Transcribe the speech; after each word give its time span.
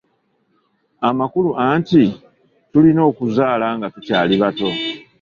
Amakulu 1.09 1.49
anti 1.69 2.03
tulina 2.71 3.01
okuzaala 3.09 3.67
nga 3.77 3.87
tukyali 3.93 4.35
bato. 4.41 4.69